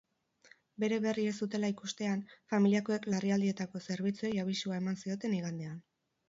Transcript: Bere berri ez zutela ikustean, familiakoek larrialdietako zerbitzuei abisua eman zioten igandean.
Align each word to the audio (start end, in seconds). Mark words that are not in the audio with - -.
Bere 0.83 0.95
berri 1.01 1.25
ez 1.31 1.33
zutela 1.45 1.69
ikustean, 1.73 2.23
familiakoek 2.53 3.05
larrialdietako 3.15 3.83
zerbitzuei 3.89 4.33
abisua 4.45 4.81
eman 4.83 4.99
zioten 5.05 5.39
igandean. 5.43 5.79